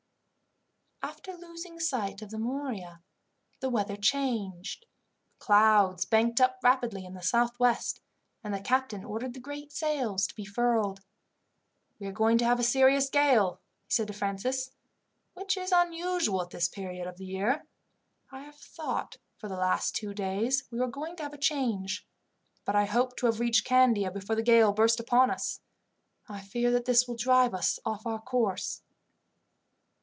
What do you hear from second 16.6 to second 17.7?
period of the year.